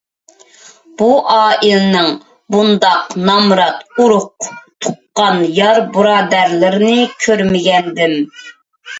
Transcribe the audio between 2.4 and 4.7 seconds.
بۇنداق نامرات ئۇرۇق-